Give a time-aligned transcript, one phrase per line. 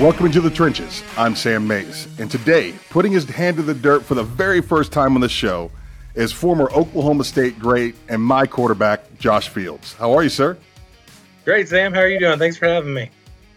[0.00, 1.04] Welcome into the trenches.
[1.16, 4.90] I'm Sam Mays, and today, putting his hand in the dirt for the very first
[4.90, 5.70] time on the show,
[6.16, 9.94] is former Oklahoma State great and my quarterback, Josh Fields.
[9.94, 10.58] How are you, sir?
[11.44, 11.94] Great, Sam.
[11.94, 12.40] How are you doing?
[12.40, 13.08] Thanks for having me.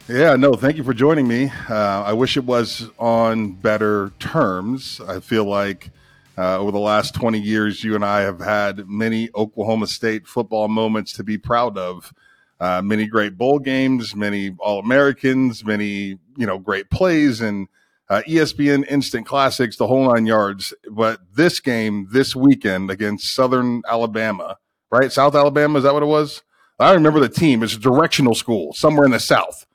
[0.07, 1.51] Yeah, no, thank you for joining me.
[1.67, 5.01] Uh, I wish it was on better terms.
[5.07, 5.89] I feel like
[6.37, 10.67] uh, over the last 20 years, you and I have had many Oklahoma State football
[10.67, 12.13] moments to be proud of.
[12.59, 17.67] Uh, many great bowl games, many All Americans, many you know great plays, and
[18.09, 20.73] uh, ESPN instant classics, the whole nine yards.
[20.89, 24.57] But this game this weekend against Southern Alabama,
[24.91, 25.11] right?
[25.11, 26.41] South Alabama, is that what it was?
[26.79, 27.63] I remember the team.
[27.63, 29.65] It's a directional school somewhere in the South.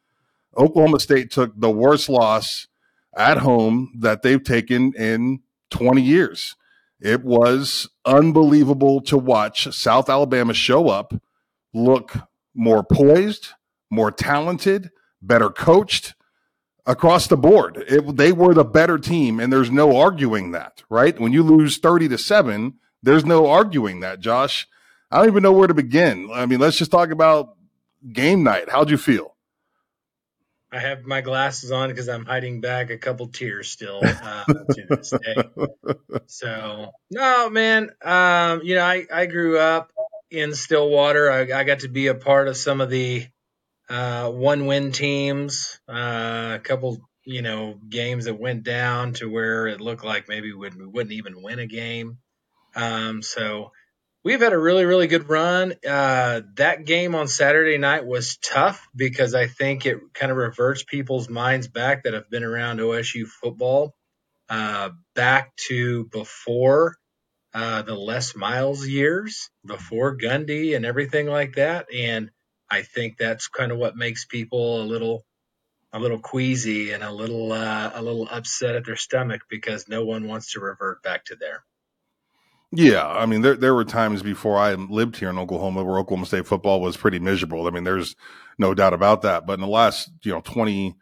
[0.56, 2.68] Oklahoma State took the worst loss
[3.16, 6.56] at home that they've taken in 20 years.
[7.00, 11.12] It was unbelievable to watch South Alabama show up,
[11.74, 12.12] look
[12.54, 13.48] more poised,
[13.90, 16.14] more talented, better coached
[16.86, 17.82] across the board.
[17.88, 21.18] It, they were the better team, and there's no arguing that, right?
[21.18, 24.66] When you lose 30 to 7, there's no arguing that, Josh.
[25.10, 26.30] I don't even know where to begin.
[26.32, 27.56] I mean, let's just talk about
[28.12, 28.70] game night.
[28.70, 29.32] How'd you feel?
[30.72, 34.86] I have my glasses on because I'm hiding back a couple tears still uh, to
[34.88, 35.36] this day.
[36.26, 37.90] So no, man.
[38.02, 39.92] Um, you know, I, I grew up
[40.32, 41.30] in Stillwater.
[41.30, 43.26] I, I got to be a part of some of the
[43.88, 45.78] uh, one win teams.
[45.88, 50.52] Uh, a couple, you know, games that went down to where it looked like maybe
[50.52, 52.18] we wouldn't even win a game.
[52.74, 53.72] Um, so
[54.24, 55.74] we've had a really, really good run.
[55.86, 60.82] Uh, that game on Saturday night was tough because I think it kind of reverts
[60.84, 63.94] people's minds back that have been around OSU football
[64.48, 66.96] uh, back to before
[67.54, 71.86] uh, the Les Miles years, before Gundy and everything like that.
[71.94, 72.30] And
[72.70, 75.24] I think that's kind of what makes people a little
[75.92, 80.04] a little queasy and a little uh, a little upset at their stomach because no
[80.04, 81.64] one wants to revert back to there.
[82.74, 86.24] Yeah, I mean, there there were times before I lived here in Oklahoma where Oklahoma
[86.24, 87.66] State football was pretty miserable.
[87.66, 88.16] I mean, there's
[88.58, 89.46] no doubt about that.
[89.46, 90.96] But in the last you know twenty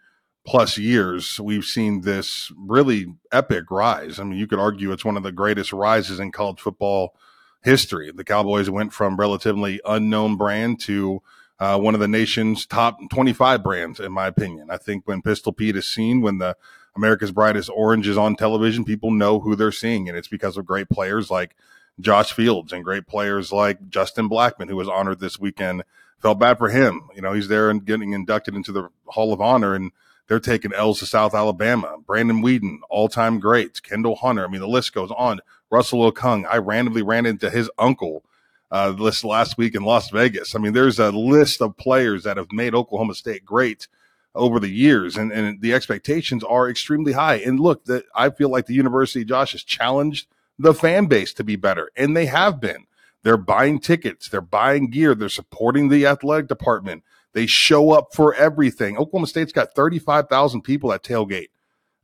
[0.44, 4.18] plus years, we've seen this really epic rise.
[4.18, 7.14] I mean, you could argue it's one of the greatest rises in college football
[7.62, 8.10] history.
[8.10, 11.22] The Cowboys went from relatively unknown brand to
[11.58, 14.70] uh, one of the nation's top 25 brands, in my opinion.
[14.70, 16.56] I think when Pistol Pete is seen, when the
[16.96, 20.64] America's Brightest Orange is on television, people know who they're seeing, and it's because of
[20.64, 21.54] great players like
[22.00, 25.84] Josh Fields and great players like Justin Blackmon, who was honored this weekend.
[26.20, 27.08] Felt bad for him.
[27.14, 29.92] You know, he's there and getting inducted into the Hall of Honor, and
[30.30, 31.96] they're taking L's to South Alabama.
[32.06, 33.80] Brandon Weeden, all time greats.
[33.80, 34.44] Kendall Hunter.
[34.44, 35.40] I mean, the list goes on.
[35.72, 36.46] Russell Okung.
[36.48, 38.22] I randomly ran into his uncle
[38.70, 40.54] uh, this last week in Las Vegas.
[40.54, 43.88] I mean, there's a list of players that have made Oklahoma State great
[44.36, 47.38] over the years, and, and the expectations are extremely high.
[47.38, 51.42] And look, that I feel like the University, Josh, has challenged the fan base to
[51.42, 52.86] be better, and they have been.
[53.24, 57.02] They're buying tickets, they're buying gear, they're supporting the athletic department.
[57.32, 58.96] They show up for everything.
[58.96, 61.48] Oklahoma State's got 35,000 people at tailgate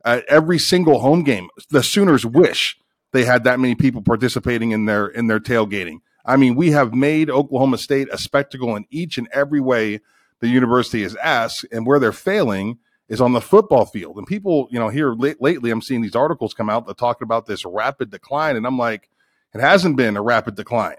[0.04, 1.48] at every single home game.
[1.70, 2.78] The Sooners wish
[3.12, 5.98] they had that many people participating in their in their tailgating.
[6.25, 10.00] I mean, we have made Oklahoma State a spectacle in each and every way
[10.41, 14.16] the university is asked, and where they're failing is on the football field.
[14.16, 17.25] And people, you know, here late, lately, I'm seeing these articles come out that talking
[17.25, 19.08] about this rapid decline, and I'm like,
[19.54, 20.97] it hasn't been a rapid decline,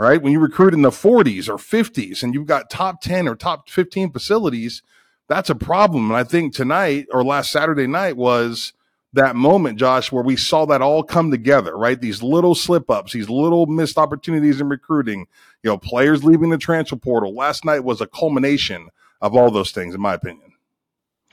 [0.00, 0.22] right?
[0.22, 3.68] When you recruit in the 40s or 50s, and you've got top 10 or top
[3.68, 4.82] 15 facilities,
[5.28, 6.10] that's a problem.
[6.10, 8.72] And I think tonight or last Saturday night was
[9.12, 12.00] that moment, Josh, where we saw that all come together, right?
[12.00, 15.26] These little slip ups, these little missed opportunities in recruiting,
[15.62, 17.34] you know, players leaving the transfer portal.
[17.34, 18.88] Last night was a culmination
[19.20, 20.52] of all those things, in my opinion.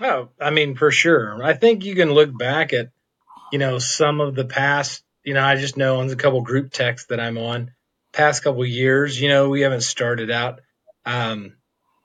[0.02, 1.42] Oh, I mean, for sure.
[1.42, 2.90] I think you can look back at,
[3.54, 6.74] you know, some of the past, you know, I just know on a couple group
[6.74, 7.72] texts that I'm on,
[8.14, 10.62] past couple years, you know, we haven't started out
[11.06, 11.56] um,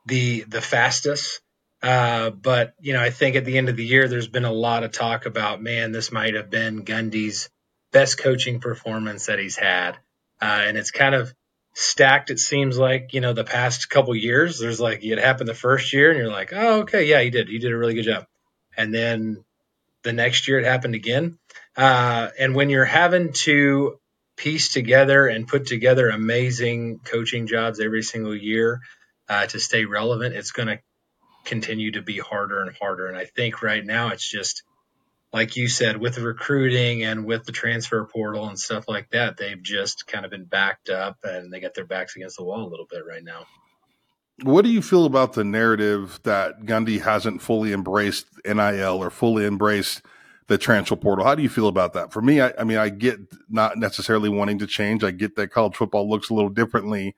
[0.06, 1.40] the the fastest
[1.82, 4.52] uh, but you know, I think at the end of the year, there's been a
[4.52, 7.50] lot of talk about, man, this might have been Gundy's
[7.90, 9.98] best coaching performance that he's had,
[10.40, 11.34] uh, and it's kind of
[11.74, 12.30] stacked.
[12.30, 14.60] It seems like you know the past couple years.
[14.60, 17.48] There's like it happened the first year, and you're like, oh, okay, yeah, he did.
[17.48, 18.26] He did a really good job.
[18.76, 19.44] And then
[20.04, 21.38] the next year, it happened again.
[21.76, 23.98] Uh, and when you're having to
[24.36, 28.80] piece together and put together amazing coaching jobs every single year
[29.28, 30.78] uh, to stay relevant, it's going to
[31.44, 33.08] continue to be harder and harder.
[33.08, 34.62] And I think right now it's just
[35.32, 39.38] like you said, with the recruiting and with the transfer portal and stuff like that,
[39.38, 42.66] they've just kind of been backed up and they got their backs against the wall
[42.66, 43.46] a little bit right now.
[44.42, 49.46] What do you feel about the narrative that Gundy hasn't fully embraced NIL or fully
[49.46, 50.02] embraced
[50.48, 51.24] the transfer portal?
[51.24, 52.12] How do you feel about that?
[52.12, 53.18] For me, I, I mean, I get
[53.48, 55.04] not necessarily wanting to change.
[55.04, 57.16] I get that college football looks a little differently,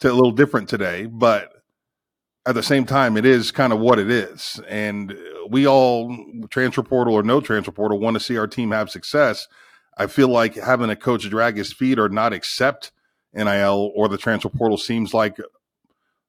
[0.00, 1.52] to a little different today, but
[2.46, 4.60] at the same time, it is kind of what it is.
[4.68, 5.16] And
[5.48, 6.16] we all,
[6.48, 9.48] transfer portal or no transfer portal, want to see our team have success.
[9.98, 12.92] I feel like having a coach drag his feet or not accept
[13.34, 15.38] NIL or the transfer portal seems like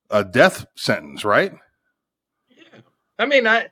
[0.10, 1.54] a death sentence, right?
[2.50, 2.80] Yeah.
[3.20, 3.68] I mean, I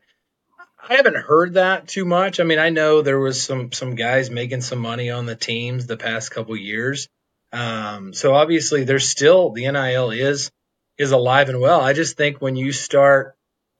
[0.87, 2.39] I haven't heard that too much.
[2.39, 5.87] I mean, I know there was some some guys making some money on the teams
[5.87, 7.07] the past couple years.
[7.51, 10.51] Um, so obviously, there's still the NIL is
[10.99, 11.81] is alive and well.
[11.81, 13.35] I just think when you start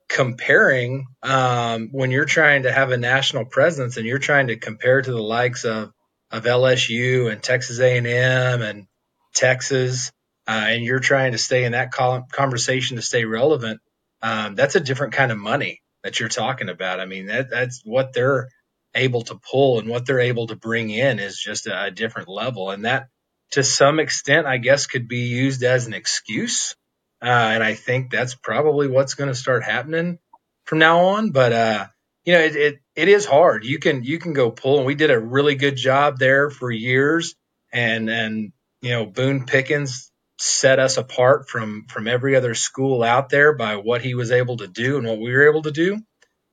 [0.10, 5.00] comparing, um, when you're trying to have a national presence and you're trying to compare
[5.00, 5.92] to the likes of
[6.32, 8.88] of LSU and Texas A&M and
[9.36, 10.12] Texas,
[10.48, 13.80] uh, and you're trying to stay in that conversation to stay relevant,
[14.24, 17.02] um, that's a different kind of money that you're talking about.
[17.02, 18.50] I mean, that that's what they're
[18.96, 22.30] able to pull and what they're able to bring in is just a, a different
[22.30, 23.10] level, and that
[23.52, 26.76] to some extent, I guess, could be used as an excuse
[27.22, 30.20] uh, and I think that's probably what's going to start happening
[30.66, 31.32] from now on.
[31.32, 31.88] But uh,
[32.26, 33.66] you know, it, it it is hard.
[33.66, 36.72] You can you can go pull, and we did a really good job there for
[36.72, 37.36] years.
[37.74, 43.30] And and you know, Boone Pickens set us apart from from every other school out
[43.30, 46.00] there by what he was able to do and what we were able to do.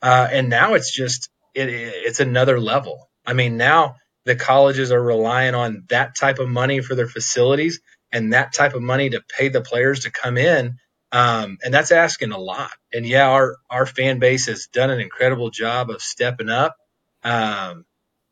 [0.00, 3.08] Uh, and now it's just it, it's another level.
[3.26, 7.81] I mean, now the colleges are relying on that type of money for their facilities
[8.12, 10.76] and that type of money to pay the players to come in.
[11.11, 12.70] Um, and that's asking a lot.
[12.93, 16.76] And yeah, our, our fan base has done an incredible job of stepping up.
[17.23, 17.84] Um,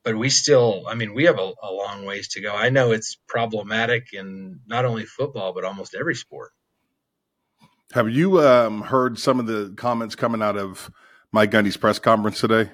[0.05, 2.55] but we still, I mean, we have a, a long ways to go.
[2.55, 6.53] I know it's problematic in not only football, but almost every sport.
[7.93, 10.91] Have you um, heard some of the comments coming out of
[11.33, 12.71] Mike Gundy's press conference today?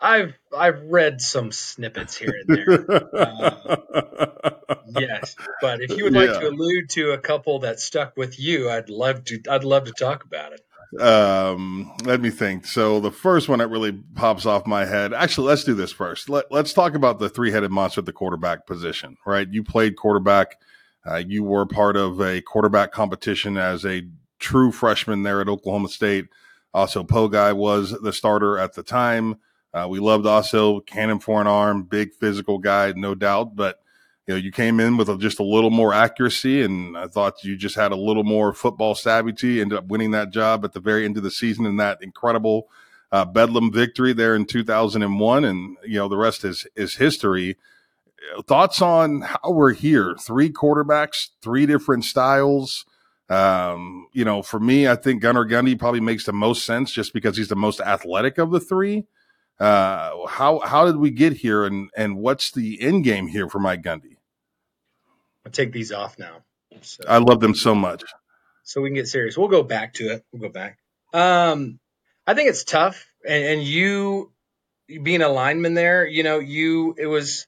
[0.00, 3.04] I've I've read some snippets here and there.
[3.16, 4.50] Uh,
[4.98, 6.40] yes, but if you would like yeah.
[6.40, 9.40] to allude to a couple that stuck with you, I'd love to.
[9.48, 10.60] I'd love to talk about it.
[11.00, 12.66] Um, let me think.
[12.66, 15.12] So the first one that really pops off my head.
[15.12, 16.28] Actually, let's do this first.
[16.28, 19.16] Let, us talk about the three-headed monster at the quarterback position.
[19.26, 19.48] Right?
[19.50, 20.60] You played quarterback.
[21.06, 24.02] Uh, you were part of a quarterback competition as a
[24.38, 26.26] true freshman there at Oklahoma State.
[26.74, 29.36] Aso Pogi was the starter at the time.
[29.72, 33.56] Uh, we loved also cannon for an arm, big physical guy, no doubt.
[33.56, 33.80] But
[34.26, 37.44] you know, you came in with a, just a little more accuracy, and I thought
[37.44, 39.32] you just had a little more football savvy.
[39.34, 41.98] To Ended up winning that job at the very end of the season in that
[42.02, 42.68] incredible
[43.12, 47.56] uh, Bedlam victory there in 2001, and you know the rest is is history.
[48.46, 50.16] Thoughts on how we're here?
[50.18, 52.86] Three quarterbacks, three different styles.
[53.28, 57.12] Um, you know, for me, I think Gunnar Gundy probably makes the most sense just
[57.12, 59.06] because he's the most athletic of the three.
[59.60, 63.58] Uh, how how did we get here, and and what's the end game here for
[63.58, 64.13] Mike Gundy?
[65.44, 66.42] I'll take these off now.
[66.82, 68.02] So, I love them so much.
[68.64, 69.36] So we can get serious.
[69.36, 70.24] We'll go back to it.
[70.32, 70.78] We'll go back.
[71.12, 71.78] Um,
[72.26, 74.32] I think it's tough, and, and you
[75.02, 77.46] being a lineman there, you know, you it was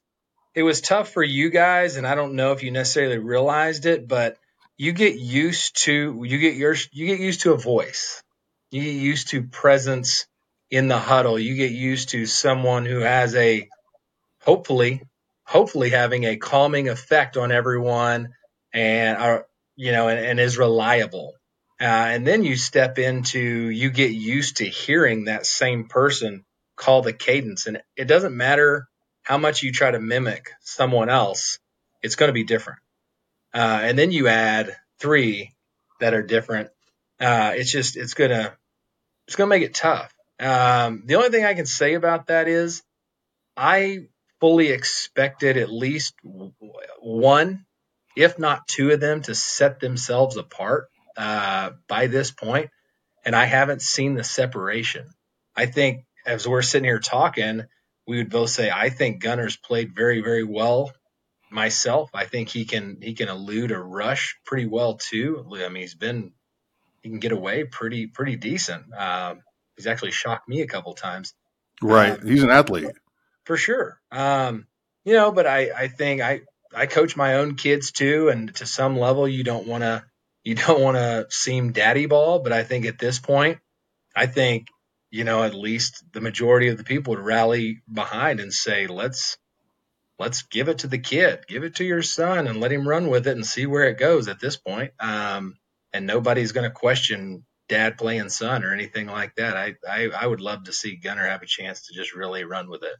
[0.55, 4.07] it was tough for you guys, and I don't know if you necessarily realized it,
[4.07, 4.37] but
[4.77, 8.23] you get used to you get your you get used to a voice,
[8.71, 10.27] you get used to presence
[10.69, 13.67] in the huddle, you get used to someone who has a
[14.43, 15.01] hopefully,
[15.47, 18.33] hopefully having a calming effect on everyone
[18.73, 21.33] and are, you know, and, and is reliable.
[21.79, 26.43] Uh, and then you step into, you get used to hearing that same person
[26.75, 27.65] call the cadence.
[27.65, 28.89] And it doesn't matter
[29.23, 31.59] how much you try to mimic someone else,
[32.01, 32.79] it's going to be different.
[33.53, 35.53] Uh, and then you add three
[36.01, 36.69] that are different.
[37.21, 38.53] Uh, it's just, it's going to,
[39.27, 40.13] it's going to make it tough.
[40.39, 42.83] Um, the only thing I can say about that is
[43.55, 44.07] I
[44.39, 46.13] fully expected at least
[46.99, 47.65] one,
[48.15, 52.69] if not two of them, to set themselves apart uh, by this point,
[53.25, 55.09] and I haven't seen the separation.
[55.55, 57.63] I think as we're sitting here talking,
[58.07, 60.91] we would both say I think Gunnar's played very, very well.
[61.49, 65.45] Myself, I think he can he can elude a rush pretty well too.
[65.53, 66.33] I mean, he's been
[67.01, 68.93] he can get away pretty pretty decent.
[68.93, 69.41] Um,
[69.75, 71.33] he's actually shocked me a couple times.
[71.81, 72.19] Right.
[72.19, 72.91] Um, he's an athlete.
[73.47, 73.97] For sure.
[74.11, 74.67] Um,
[75.05, 76.41] you know, but I, I think I,
[76.75, 78.27] I coach my own kids too.
[78.27, 80.03] And to some level, you don't want to,
[80.43, 83.59] you don't want to seem daddy ball, but I think at this point,
[84.13, 84.67] I think,
[85.11, 89.37] you know, at least the majority of the people would rally behind and say, let's,
[90.19, 93.09] let's give it to the kid, give it to your son and let him run
[93.09, 94.91] with it and see where it goes at this point.
[94.99, 95.55] Um,
[95.93, 99.55] and nobody's going to question dad playing son or anything like that.
[99.55, 102.69] I, I I would love to see Gunnar have a chance to just really run
[102.69, 102.95] with it.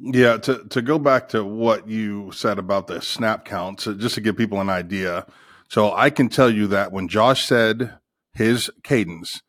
[0.00, 4.20] Yeah, to to go back to what you said about the snap counts, just to
[4.20, 5.26] give people an idea.
[5.68, 7.98] So I can tell you that when Josh said
[8.32, 9.42] his cadence,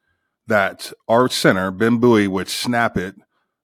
[0.47, 3.15] that our center Ben Bowie would snap it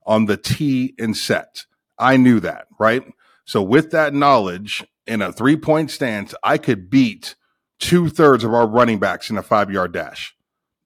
[0.05, 1.65] on the tee and set.
[1.97, 3.03] I knew that, right?
[3.45, 7.35] So with that knowledge, in a three point stance, I could beat
[7.79, 10.35] two thirds of our running backs in a five yard dash.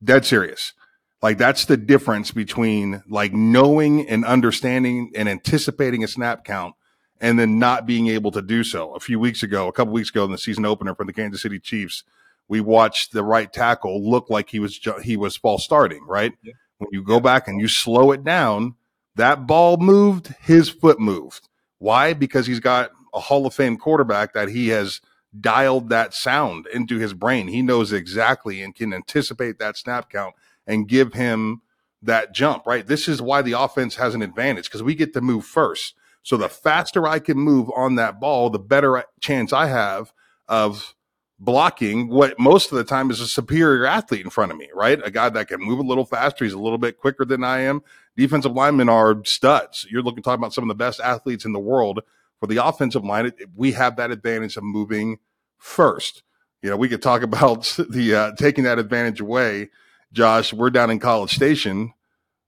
[0.03, 0.73] Dead serious.
[1.21, 6.75] Like that's the difference between like knowing and understanding and anticipating a snap count
[7.19, 8.93] and then not being able to do so.
[8.95, 11.41] A few weeks ago, a couple weeks ago in the season opener for the Kansas
[11.41, 12.03] City Chiefs,
[12.47, 16.33] we watched the right tackle look like he was he was false starting, right?
[16.41, 16.53] Yeah.
[16.77, 18.75] When you go back and you slow it down,
[19.15, 21.49] that ball moved, his foot moved.
[21.77, 22.13] Why?
[22.13, 25.01] Because he's got a Hall of Fame quarterback that he has
[25.39, 27.49] dialed that sound into his brain.
[27.49, 30.35] He knows exactly and can anticipate that snap count
[30.69, 31.61] and give him
[32.01, 32.87] that jump, right?
[32.87, 35.95] This is why the offense has an advantage because we get to move first.
[36.23, 40.13] So the faster I can move on that ball, the better chance I have
[40.47, 40.95] of
[41.39, 44.99] blocking what most of the time is a superior athlete in front of me, right?
[45.03, 46.45] A guy that can move a little faster.
[46.45, 47.81] He's a little bit quicker than I am.
[48.15, 49.87] Defensive linemen are studs.
[49.89, 52.01] You're looking talking about some of the best athletes in the world.
[52.39, 55.17] For the offensive line, we have that advantage of moving
[55.57, 56.23] first.
[56.61, 59.69] You know, we could talk about the uh, taking that advantage away
[60.11, 61.93] Josh, we're down in College Station,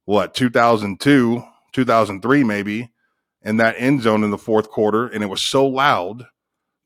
[0.06, 2.92] what, 2002, 2003, maybe,
[3.44, 5.08] in that end zone in the fourth quarter.
[5.08, 6.26] And it was so loud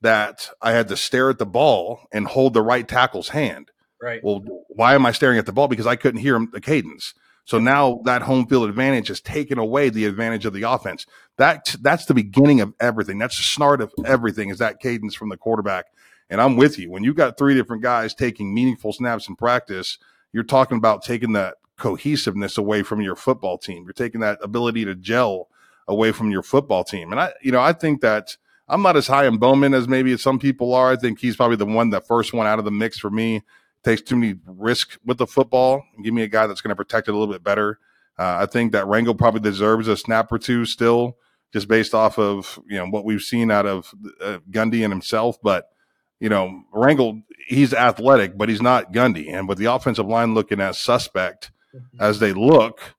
[0.02, 3.72] that I had to stare at the ball and hold the right tackle's hand.
[4.02, 4.24] Right.
[4.24, 5.68] Well, why am I staring at the ball?
[5.68, 7.14] Because I couldn't hear the cadence.
[7.46, 11.06] So now that home field advantage has taken away the advantage of the offense.
[11.38, 13.20] That that's the beginning of everything.
[13.20, 14.50] That's the start of everything.
[14.50, 15.86] Is that cadence from the quarterback?
[16.30, 16.90] And I'm with you.
[16.90, 20.00] When you've got three different guys taking meaningful snaps in practice,
[20.36, 23.86] you're talking about taking that cohesiveness away from your football team.
[23.86, 25.48] You're taking that ability to gel
[25.88, 27.14] away from your football team.
[27.14, 28.36] And I, you know, I think that
[28.68, 30.92] I'm not as high in Bowman as maybe some people are.
[30.92, 33.44] I think he's probably the one, the first one out of the mix for me.
[33.86, 35.86] Takes too many risks with the football.
[36.04, 37.80] Give me a guy that's going to protect it a little bit better.
[38.20, 41.16] Uh, I think that Rangel probably deserves a snap or two still,
[41.54, 45.38] just based off of you know what we've seen out of uh, Gundy and himself.
[45.42, 45.70] But
[46.20, 49.34] you know, Rangel, he's athletic, but he's not Gundy.
[49.34, 52.02] And with the offensive line looking as suspect mm-hmm.
[52.02, 52.96] as they look,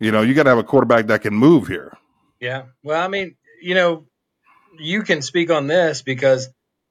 [0.00, 1.96] you know, you got to have a quarterback that can move here.
[2.40, 2.64] Yeah.
[2.82, 4.06] Well, I mean, you know,
[4.78, 6.48] you can speak on this because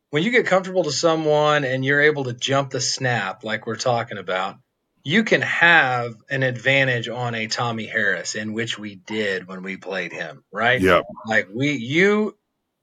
[0.09, 3.75] when you get comfortable to someone and you're able to jump the snap, like we're
[3.75, 4.55] talking about,
[5.03, 9.77] you can have an advantage on a Tommy Harris, in which we did when we
[9.77, 10.81] played him, right?
[10.81, 11.01] Yeah.
[11.27, 12.35] Like we, you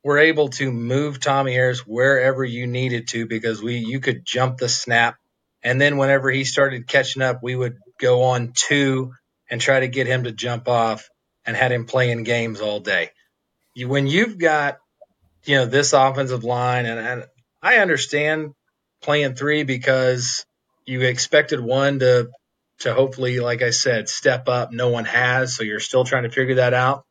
[0.04, 4.58] were able to move Tommy Harris wherever you needed to because we you could jump
[4.58, 5.16] the snap.
[5.62, 9.12] And then whenever he started catching up we would go on two
[9.50, 11.08] and try to get him to jump off
[11.46, 13.10] and had him playing games all day.
[13.74, 14.78] You, when you've got
[15.44, 17.24] you know this offensive line and, and
[17.62, 18.54] I understand
[19.02, 20.44] playing three because
[20.84, 22.30] you expected one to
[22.80, 24.72] to hopefully like I said step up.
[24.72, 27.04] No one has so you're still trying to figure that out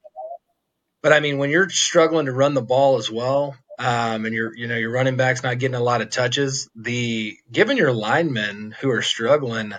[1.02, 4.56] but I mean, when you're struggling to run the ball as well, um, and you're,
[4.56, 8.76] you know, your running back's not getting a lot of touches, the giving your linemen
[8.80, 9.74] who are struggling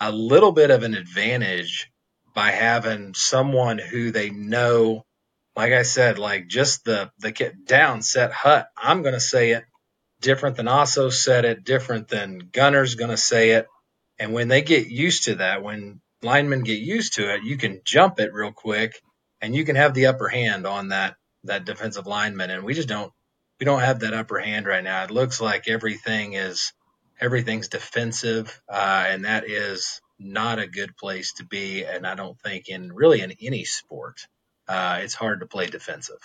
[0.00, 1.90] a little bit of an advantage
[2.34, 5.04] by having someone who they know,
[5.56, 8.68] like I said, like just the the get down set hut.
[8.76, 9.64] I'm going to say it
[10.20, 13.66] different than Aso said it, different than Gunnar's going to say it.
[14.20, 17.80] And when they get used to that, when linemen get used to it, you can
[17.84, 19.00] jump it real quick
[19.40, 22.50] and you can have the upper hand on that that defensive lineman.
[22.50, 23.12] And we just don't
[23.58, 25.04] we don't have that upper hand right now.
[25.04, 26.72] It looks like everything is
[27.20, 31.84] everything's defensive, uh, and that is not a good place to be.
[31.84, 34.26] And I don't think in really in any sport,
[34.68, 36.18] uh, it's hard to play defensive.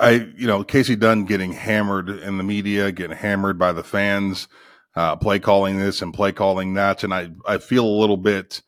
[0.00, 4.46] I, you know, Kasey Dunn getting hammered in the media, getting hammered by the fans,
[4.94, 8.62] uh, play calling this and play calling that, and I, I feel a little bit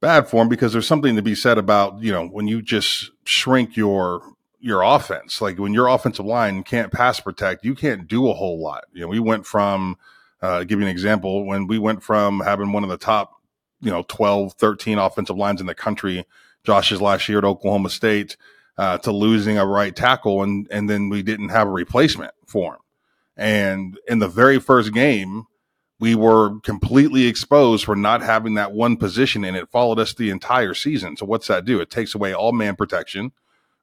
[0.00, 3.76] bad form because there's something to be said about you know when you just shrink
[3.76, 4.22] your
[4.60, 5.40] your offense.
[5.40, 8.84] Like when your offensive line can't pass protect you can't do a whole lot.
[8.92, 9.96] You know we went from
[10.42, 13.38] uh, give you an example when we went from having one of the top
[13.80, 16.24] you know 12 13 offensive lines in the country
[16.64, 18.36] josh's last year at oklahoma state
[18.76, 22.74] uh, to losing a right tackle and and then we didn't have a replacement for
[22.74, 22.80] him
[23.36, 25.46] and in the very first game
[26.00, 30.30] we were completely exposed for not having that one position and it followed us the
[30.30, 31.16] entire season.
[31.16, 31.80] So what's that do?
[31.80, 33.32] It takes away all man protection,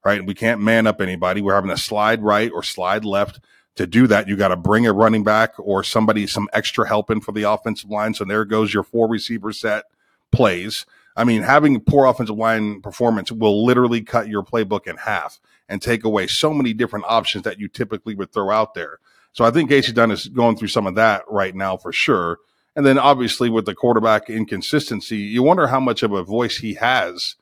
[0.04, 0.26] right?
[0.26, 1.42] We can't man up anybody.
[1.42, 3.40] We're having to slide right or slide left
[3.76, 7.12] to do that, you got to bring a running back or somebody, some extra help
[7.12, 8.14] in for the offensive line.
[8.14, 9.86] So there goes your four receiver set
[10.32, 10.86] plays.
[11.18, 15.82] I mean, having poor offensive line performance will literally cut your playbook in half and
[15.82, 19.00] take away so many different options that you typically would throw out there.
[19.36, 22.40] So I think Kasey Dunn is going through some of that right now for sure.
[22.74, 26.76] And then obviously with the quarterback inconsistency, you wonder how much of a voice he
[26.76, 27.36] has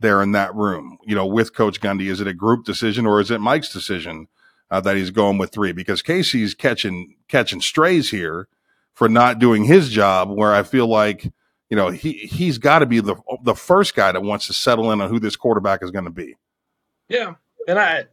[0.00, 2.10] there in that room, you know, with Coach Gundy.
[2.10, 4.26] Is it a group decision or is it Mike's decision
[4.72, 5.70] uh, that he's going with three?
[5.70, 8.48] Because Kasey's catching catching strays here
[8.92, 10.28] for not doing his job.
[10.28, 11.32] Where I feel like,
[11.70, 14.90] you know, he he's got to be the the first guy that wants to settle
[14.90, 16.34] in on who this quarterback is going to be.
[17.08, 17.34] Yeah,
[17.68, 18.06] and I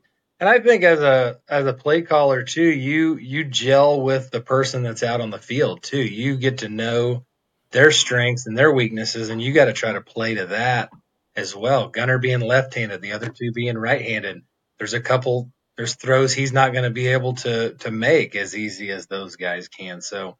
[0.43, 4.41] and I think as a as a play caller too, you you gel with the
[4.41, 6.03] person that's out on the field too.
[6.03, 7.23] You get to know
[7.71, 10.89] their strengths and their weaknesses, and you got to try to play to that
[11.33, 11.87] as well.
[11.87, 14.41] Gunnar being left-handed, the other two being right-handed.
[14.79, 15.49] There's a couple.
[15.77, 19.37] There's throws he's not going to be able to to make as easy as those
[19.37, 20.01] guys can.
[20.01, 20.35] So,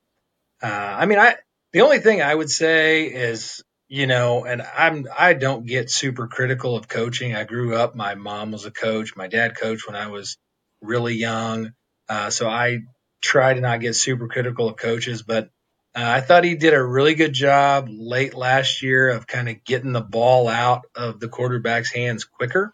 [0.62, 1.38] uh, I mean, I
[1.72, 6.28] the only thing I would say is you know, and I'm I don't get super
[6.28, 7.36] critical of coaching.
[7.36, 7.96] I grew up.
[7.96, 9.16] My mom was a coach.
[9.16, 10.38] My dad coached when I was
[10.82, 11.74] really young.
[12.10, 12.80] Uh, so I
[13.22, 15.50] try to not get super critical of coaches, but
[15.96, 19.64] uh, I thought he did a really good job late last year of kind of
[19.64, 22.74] getting the ball out of the quarterback's hands quicker.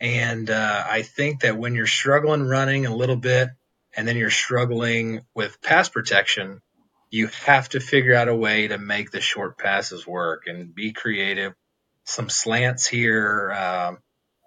[0.00, 3.50] And uh, I think that when you're struggling running a little bit
[3.94, 6.62] and then you're struggling with pass protection,
[7.10, 10.92] you have to figure out a way to make the short passes work and be
[10.92, 11.54] creative.
[12.04, 13.98] Some slants here, um,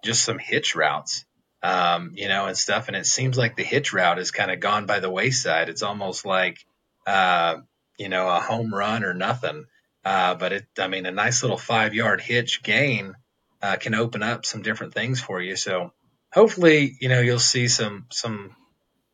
[0.04, 1.26] just some hitch routes,
[1.62, 2.88] um, you know, and stuff.
[2.88, 5.70] And it seems like the hitch route has kind of gone by the wayside.
[5.70, 6.58] It's almost like,
[7.06, 7.58] uh,
[7.98, 9.66] you know, a home run or nothing.
[10.06, 13.16] Uh, but it, I mean, a nice little five yard hitch gain
[13.62, 15.56] uh, can open up some different things for you.
[15.56, 15.94] So
[16.32, 18.56] hopefully, you know, you'll see some some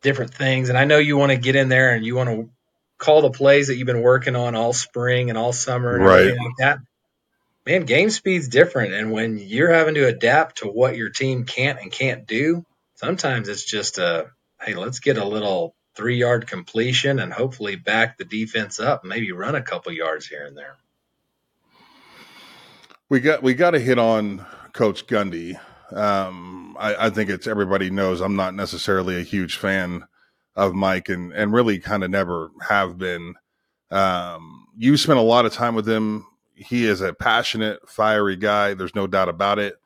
[0.02, 0.70] different things.
[0.70, 2.50] And I know you want to get in there and you want to
[3.00, 6.20] call the plays that you've been working on all spring and all summer and right.
[6.20, 6.80] everything like that.
[7.66, 11.80] Man, game speed's different, and when you're having to adapt to what your team can't
[11.80, 14.28] and can't do, sometimes it's just a
[14.62, 19.32] hey, let's get a little three yard completion and hopefully back the defense up, maybe
[19.32, 20.78] run a couple yards here and there.
[23.10, 25.60] We got we got to hit on Coach Gundy.
[25.92, 30.06] Um, I, I, think it's everybody knows I'm not necessarily a huge fan
[30.60, 33.36] of Mike, and and really kind of never have been.
[33.90, 36.26] Um, you spent a lot of time with him.
[36.54, 38.74] He is a passionate, fiery guy.
[38.74, 39.78] There's no doubt about it.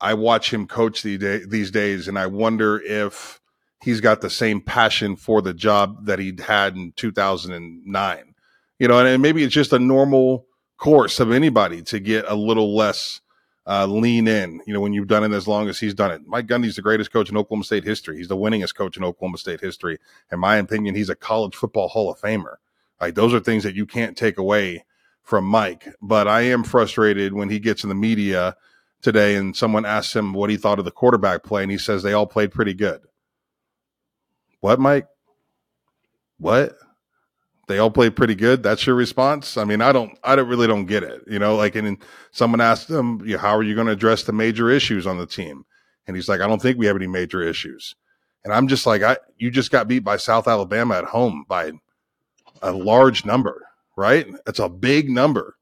[0.00, 3.40] I watch him coach these, day, these days, and I wonder if
[3.82, 8.34] he's got the same passion for the job that he had in 2009.
[8.78, 10.46] You know, and maybe it's just a normal
[10.76, 13.20] course of anybody to get a little less
[13.66, 14.60] uh, lean in.
[14.66, 16.22] You know, when you've done it as long as he's done it.
[16.26, 18.18] Mike Gundy's the greatest coach in Oklahoma State history.
[18.18, 19.98] He's the winningest coach in Oklahoma State history.
[20.30, 22.56] In my opinion, he's a college football Hall of Famer.
[23.00, 24.84] Like those are things that you can't take away
[25.22, 25.88] from Mike.
[26.00, 28.56] But I am frustrated when he gets in the media
[29.00, 32.02] today and someone asks him what he thought of the quarterback play, and he says
[32.02, 33.00] they all played pretty good.
[34.60, 35.08] What, Mike?
[36.38, 36.76] What?
[37.68, 38.62] They all played pretty good.
[38.62, 39.56] That's your response.
[39.56, 41.22] I mean, I don't, I don't really don't get it.
[41.26, 41.96] You know, like, and
[42.32, 45.64] someone asked him, "How are you going to address the major issues on the team?"
[46.06, 47.94] And he's like, "I don't think we have any major issues."
[48.44, 51.72] And I'm just like, I, you just got beat by South Alabama at home by
[52.60, 54.26] a large number, right?
[54.46, 55.56] It's a big number.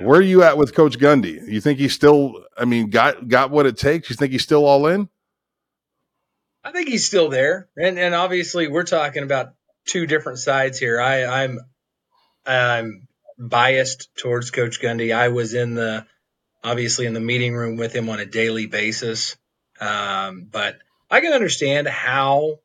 [0.00, 1.40] Where are you at with Coach Gundy?
[1.46, 4.10] You think he's still, I mean, got got what it takes?
[4.10, 5.08] You think he's still all in?
[6.64, 9.54] I think he's still there, and and obviously we're talking about
[9.86, 11.00] two different sides here.
[11.00, 11.58] I I'm
[12.46, 15.14] I'm biased towards Coach Gundy.
[15.14, 16.06] I was in the
[16.62, 19.36] obviously in the meeting room with him on a daily basis,
[19.80, 20.78] um, but
[21.10, 22.60] I can understand how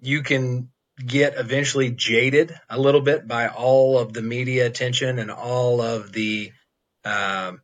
[0.00, 0.70] you can
[1.04, 6.12] get eventually jaded a little bit by all of the media attention and all of
[6.12, 6.52] the
[7.04, 7.60] um,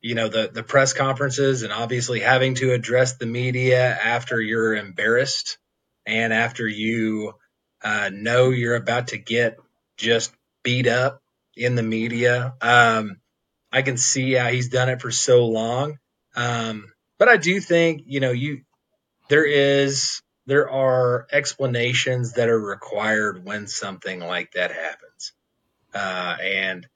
[0.00, 4.74] you know the the press conferences and obviously having to address the media after you're
[4.74, 5.58] embarrassed
[6.06, 7.34] and after you
[7.82, 9.58] uh, know you're about to get
[9.96, 11.22] just beat up
[11.56, 12.54] in the media.
[12.60, 13.20] Um,
[13.72, 15.98] I can see how he's done it for so long.
[16.34, 18.62] Um, but I do think you know you
[19.28, 25.32] there is there are explanations that are required when something like that happens,
[25.94, 26.86] uh, and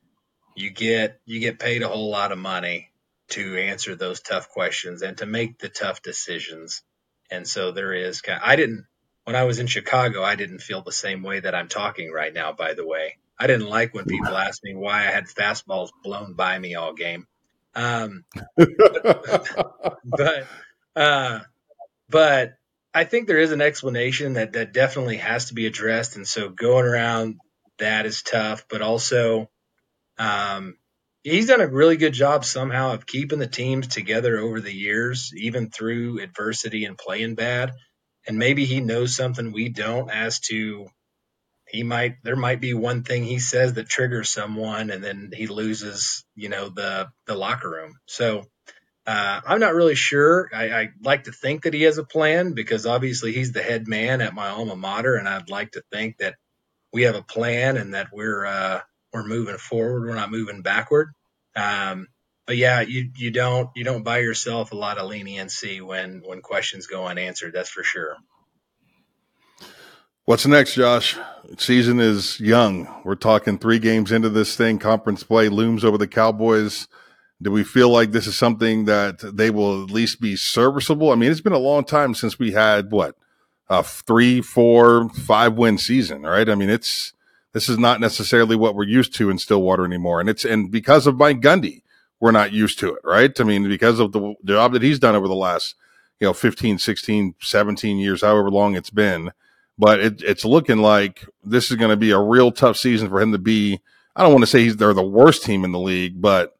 [0.56, 2.90] you get you get paid a whole lot of money
[3.28, 6.82] to answer those tough questions and to make the tough decisions.
[7.30, 8.84] And so there is kind of, I didn't,
[9.24, 12.32] when I was in Chicago, I didn't feel the same way that I'm talking right
[12.32, 13.16] now, by the way.
[13.38, 16.94] I didn't like when people asked me why I had fastballs blown by me all
[16.94, 17.26] game.
[17.74, 18.24] Um,
[18.56, 20.46] but,
[20.94, 21.40] uh,
[22.08, 22.54] but
[22.94, 26.48] I think there is an explanation that that definitely has to be addressed, and so
[26.48, 27.40] going around
[27.78, 28.66] that is tough.
[28.70, 29.50] But also,
[30.16, 30.76] um,
[31.24, 35.32] he's done a really good job somehow of keeping the teams together over the years,
[35.36, 37.72] even through adversity and playing bad.
[38.26, 40.88] And maybe he knows something we don't as to
[41.68, 45.46] he might there might be one thing he says that triggers someone and then he
[45.46, 47.98] loses, you know, the the locker room.
[48.06, 48.44] So
[49.06, 50.48] uh, I'm not really sure.
[50.54, 53.86] I, I like to think that he has a plan because obviously he's the head
[53.86, 56.36] man at my alma mater, and I'd like to think that
[56.92, 58.80] we have a plan and that we're uh,
[59.12, 60.06] we're moving forward.
[60.06, 61.12] We're not moving backward.
[61.54, 62.08] Um,
[62.46, 66.42] but yeah, you you don't you don't buy yourself a lot of leniency when when
[66.42, 67.52] questions go unanswered.
[67.52, 68.16] That's for sure.
[70.26, 71.18] What's next, Josh?
[71.58, 72.88] Season is young.
[73.04, 74.78] We're talking three games into this thing.
[74.78, 76.88] Conference play looms over the Cowboys.
[77.42, 81.10] Do we feel like this is something that they will at least be serviceable?
[81.10, 83.16] I mean, it's been a long time since we had what
[83.68, 86.48] a three, four, five win season, right?
[86.48, 87.12] I mean, it's
[87.52, 91.06] this is not necessarily what we're used to in Stillwater anymore, and it's and because
[91.06, 91.82] of Mike Gundy,
[92.20, 93.38] we're not used to it, right?
[93.40, 95.74] I mean, because of the job that he's done over the last
[96.20, 99.32] you know 15, 16, 17 years, however long it's been.
[99.76, 103.20] But it, it's looking like this is going to be a real tough season for
[103.20, 103.80] him to be.
[104.14, 106.56] I don't want to say he's they're the worst team in the league, but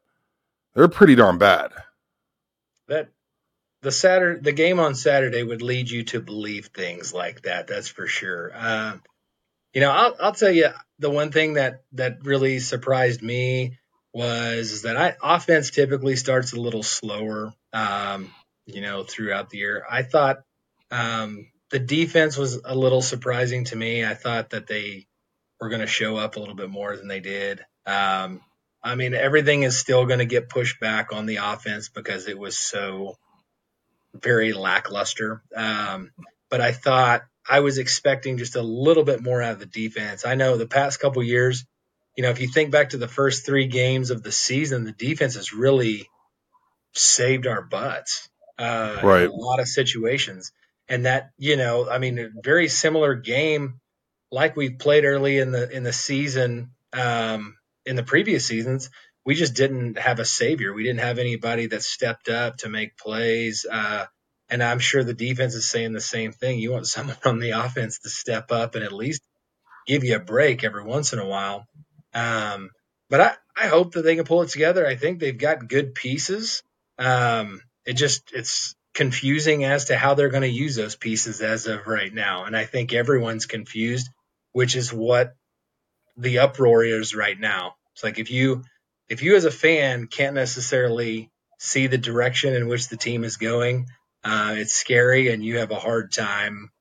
[0.73, 1.71] they're pretty darn bad.
[2.87, 3.09] That
[3.81, 7.67] the Saturday, the game on Saturday would lead you to believe things like that.
[7.67, 8.51] That's for sure.
[8.53, 8.97] Uh,
[9.73, 13.77] you know, I'll, I'll tell you the one thing that that really surprised me
[14.15, 17.53] was that I offense typically starts a little slower.
[17.73, 18.33] Um,
[18.65, 20.37] you know, throughout the year, I thought
[20.89, 24.05] um, the defense was a little surprising to me.
[24.05, 25.07] I thought that they
[25.59, 27.59] were going to show up a little bit more than they did.
[27.85, 28.39] Um,
[28.81, 32.39] I mean, everything is still going to get pushed back on the offense because it
[32.39, 33.17] was so
[34.13, 35.43] very lackluster.
[35.53, 36.11] Um,
[36.49, 40.25] but I thought I was expecting just a little bit more out of the defense.
[40.25, 41.65] I know the past couple years,
[42.15, 44.91] you know, if you think back to the first three games of the season, the
[44.91, 46.09] defense has really
[46.93, 49.23] saved our butts uh, right.
[49.23, 50.51] in a lot of situations.
[50.87, 53.79] And that, you know, I mean, a very similar game
[54.31, 56.71] like we played early in the in the season.
[56.93, 58.89] Um, in the previous seasons,
[59.25, 60.73] we just didn't have a savior.
[60.73, 63.65] We didn't have anybody that stepped up to make plays.
[63.69, 64.05] Uh,
[64.49, 66.59] and I'm sure the defense is saying the same thing.
[66.59, 69.21] You want someone on the offense to step up and at least
[69.87, 71.67] give you a break every once in a while.
[72.15, 72.71] Um,
[73.09, 74.87] but I, I hope that they can pull it together.
[74.87, 76.63] I think they've got good pieces.
[76.97, 81.67] Um, it just it's confusing as to how they're going to use those pieces as
[81.67, 84.09] of right now, and I think everyone's confused,
[84.53, 85.35] which is what
[86.17, 87.75] the uproar is right now.
[87.93, 88.63] It's like if you
[89.09, 93.37] if you as a fan can't necessarily see the direction in which the team is
[93.37, 93.87] going,
[94.23, 96.71] uh, it's scary, and you have a hard time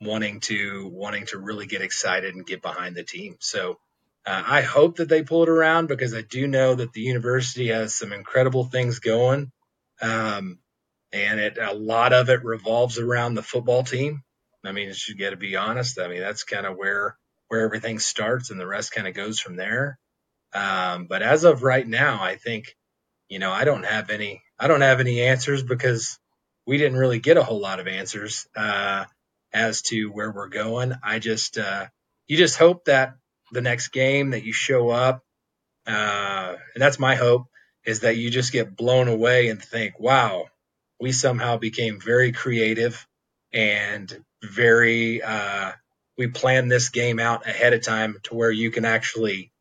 [0.00, 3.36] wanting to wanting to really get excited and get behind the team.
[3.40, 3.78] So
[4.28, 7.68] uh, I hope that they pull it around because I do know that the university
[7.68, 9.50] has some incredible things going,
[10.02, 10.58] um,
[11.12, 14.22] and it a lot of it revolves around the football team.
[14.64, 15.98] I mean, you got to be honest.
[15.98, 17.16] I mean, that's kind of where
[17.48, 19.98] where everything starts and the rest kind of goes from there.
[20.52, 22.76] Um, but as of right now, I think,
[23.30, 26.18] you know, I don't have any, I don't have any answers because
[26.66, 29.06] we didn't really get a whole lot of answers, uh,
[29.54, 30.92] as to where we're going.
[31.02, 31.86] I just, uh,
[32.26, 33.14] you just hope that
[33.52, 35.24] the next game that you show up,
[35.86, 37.46] uh, and that's my hope
[37.84, 40.46] is that you just get blown away and think, wow,
[41.00, 43.06] we somehow became very creative
[43.52, 45.72] and very, uh,
[46.18, 49.52] we plan this game out ahead of time to where you can actually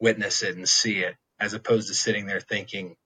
[0.00, 2.96] witness it and see it as opposed to sitting there thinking,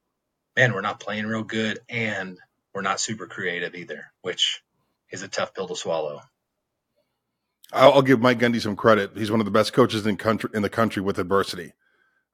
[0.57, 2.38] man, we're not playing real good and
[2.74, 4.62] we're not super creative either, which
[5.11, 6.20] is a tough pill to swallow.
[7.72, 9.12] I'll give Mike Gundy some credit.
[9.16, 11.72] He's one of the best coaches in country in the country with adversity.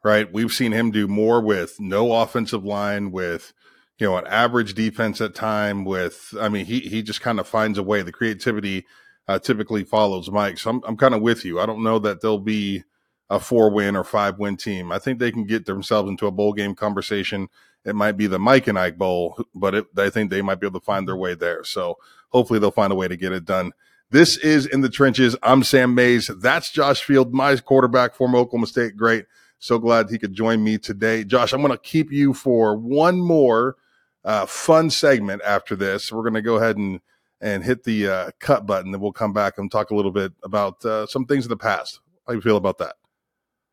[0.02, 0.30] Right?
[0.32, 3.52] We've seen him do more with no offensive line, with
[3.98, 5.84] you know an average defense at time.
[5.84, 8.02] With I mean, he he just kind of finds a way.
[8.02, 8.86] The creativity
[9.26, 10.58] uh, typically follows Mike.
[10.58, 11.58] So I'm, I'm kind of with you.
[11.58, 12.84] I don't know that they'll be
[13.30, 14.92] a four win or five win team.
[14.92, 17.48] I think they can get themselves into a bowl game conversation.
[17.84, 20.66] It might be the Mike and Ike Bowl, but it, I think they might be
[20.66, 21.64] able to find their way there.
[21.64, 21.98] So
[22.30, 23.72] hopefully they'll find a way to get it done.
[24.10, 25.34] This is In the Trenches.
[25.42, 26.28] I'm Sam Mays.
[26.28, 29.26] That's Josh Field, my quarterback, former Oklahoma State great.
[29.58, 31.24] So glad he could join me today.
[31.24, 33.76] Josh, I'm going to keep you for one more
[34.24, 36.12] uh, fun segment after this.
[36.12, 37.00] We're going to go ahead and
[37.40, 38.92] and hit the uh, cut button.
[38.92, 41.56] Then we'll come back and talk a little bit about uh, some things in the
[41.56, 42.00] past.
[42.26, 42.96] How do you feel about that?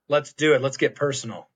[0.10, 0.62] Let's do it.
[0.62, 1.50] Let's get personal.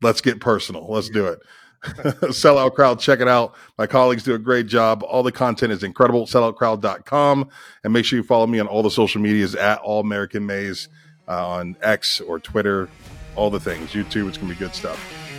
[0.00, 0.86] Let's get personal.
[0.88, 1.40] Let's do it.
[1.84, 3.54] Sellout Crowd, check it out.
[3.78, 5.02] My colleagues do a great job.
[5.02, 6.26] All the content is incredible.
[6.26, 7.48] Selloutcrowd.com.
[7.84, 10.88] And make sure you follow me on all the social medias at All American Maze
[11.26, 12.88] uh, on X or Twitter,
[13.36, 13.90] all the things.
[13.90, 15.29] YouTube, it's going to be good stuff.